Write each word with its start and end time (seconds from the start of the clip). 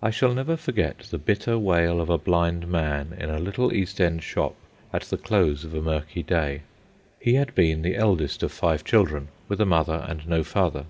I 0.00 0.08
shall 0.10 0.32
never 0.32 0.56
forget 0.56 1.00
the 1.00 1.18
bitter 1.18 1.58
wail 1.58 2.00
of 2.00 2.08
a 2.08 2.16
blind 2.16 2.66
man 2.68 3.14
in 3.20 3.28
a 3.28 3.38
little 3.38 3.70
East 3.70 4.00
End 4.00 4.22
shop 4.22 4.54
at 4.94 5.02
the 5.02 5.18
close 5.18 5.62
of 5.62 5.74
a 5.74 5.82
murky 5.82 6.22
day. 6.22 6.62
He 7.20 7.34
had 7.34 7.54
been 7.54 7.82
the 7.82 7.94
eldest 7.96 8.42
of 8.42 8.50
five 8.50 8.82
children, 8.82 9.28
with 9.48 9.60
a 9.60 9.66
mother 9.66 10.06
and 10.08 10.26
no 10.26 10.42
father. 10.42 10.86